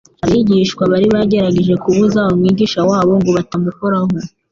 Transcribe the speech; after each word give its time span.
Abigishwa 0.25 0.83
bari 0.91 1.07
bagerageje 1.13 1.73
kubuza 1.83 2.19
Umwigisha 2.33 2.79
wabo 2.89 3.13
ngo 3.19 3.31
atamukoraho; 3.43 4.09